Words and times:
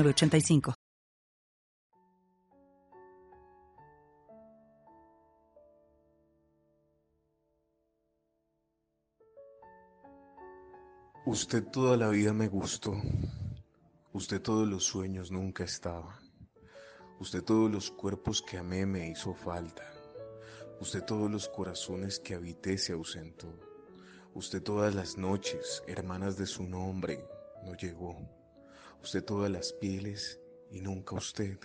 85 0.00 0.74
Usted 11.24 11.64
toda 11.64 11.96
la 11.96 12.08
vida 12.08 12.32
me 12.32 12.48
gustó. 12.48 12.94
Usted 14.12 14.40
todos 14.40 14.66
los 14.66 14.84
sueños 14.84 15.30
nunca 15.30 15.62
estaba. 15.62 16.18
Usted 17.20 17.44
todos 17.44 17.70
los 17.70 17.90
cuerpos 17.90 18.42
que 18.42 18.58
amé 18.58 18.86
me 18.86 19.08
hizo 19.08 19.34
falta. 19.34 19.84
Usted 20.80 21.04
todos 21.04 21.30
los 21.30 21.48
corazones 21.48 22.18
que 22.18 22.34
habité 22.34 22.76
se 22.76 22.92
ausentó. 22.92 23.48
Usted 24.34 24.62
todas 24.62 24.94
las 24.94 25.16
noches, 25.16 25.84
hermanas 25.86 26.36
de 26.36 26.46
su 26.46 26.64
nombre, 26.64 27.24
no 27.64 27.74
llegó. 27.76 28.41
Usted 29.02 29.24
todas 29.24 29.50
las 29.50 29.72
pieles 29.72 30.40
y 30.70 30.80
nunca 30.80 31.16
usted. 31.16 31.58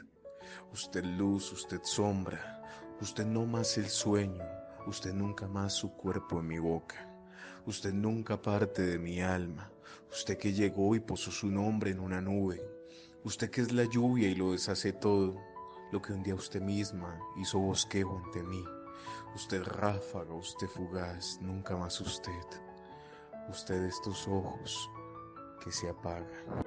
Usted 0.73 1.05
luz, 1.05 1.51
usted 1.51 1.79
sombra. 1.83 2.63
Usted 2.99 3.25
no 3.25 3.45
más 3.45 3.77
el 3.77 3.89
sueño. 3.89 4.43
Usted 4.87 5.13
nunca 5.13 5.47
más 5.47 5.73
su 5.73 5.93
cuerpo 5.93 6.39
en 6.39 6.47
mi 6.47 6.57
boca. 6.57 7.07
Usted 7.67 7.93
nunca 7.93 8.41
parte 8.41 8.81
de 8.81 8.97
mi 8.97 9.21
alma. 9.21 9.71
Usted 10.09 10.37
que 10.37 10.51
llegó 10.51 10.95
y 10.95 10.99
posó 10.99 11.29
su 11.29 11.47
nombre 11.47 11.91
en 11.91 11.99
una 11.99 12.21
nube. 12.21 12.59
Usted 13.23 13.51
que 13.51 13.61
es 13.61 13.71
la 13.71 13.83
lluvia 13.83 14.29
y 14.29 14.35
lo 14.35 14.53
deshace 14.53 14.93
todo. 14.93 15.39
Lo 15.91 16.01
que 16.01 16.13
un 16.13 16.23
día 16.23 16.33
usted 16.33 16.61
misma 16.61 17.19
hizo 17.39 17.59
bosquejo 17.59 18.17
ante 18.25 18.41
mí. 18.41 18.63
Usted 19.35 19.61
ráfaga, 19.61 20.33
usted 20.33 20.67
fugaz, 20.67 21.39
nunca 21.39 21.77
más 21.77 22.01
usted. 22.01 22.31
Usted 23.47 23.83
estos 23.83 24.27
ojos 24.27 24.89
que 25.63 25.71
se 25.71 25.87
apagan. 25.87 26.66